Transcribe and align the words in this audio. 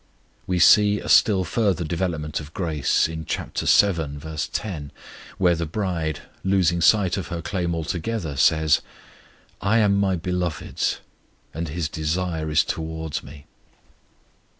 We 0.47 0.57
see 0.57 0.99
a 0.99 1.07
still 1.07 1.43
further 1.43 1.83
development 1.83 2.39
of 2.39 2.55
grace 2.55 3.07
in 3.07 3.23
chap. 3.23 3.55
vii. 3.55 4.37
10, 4.51 4.91
where 5.37 5.53
the 5.53 5.67
bride, 5.67 6.21
losing 6.43 6.81
sight 6.81 7.17
of 7.17 7.27
her 7.27 7.43
claim 7.43 7.75
altogether, 7.75 8.35
says: 8.35 8.81
I 9.61 9.77
am 9.77 9.95
my 9.99 10.15
Beloved's, 10.15 11.01
And 11.53 11.67
His 11.69 11.87
desire 11.87 12.49
is 12.49 12.63
toward 12.63 13.21
me. 13.21 13.45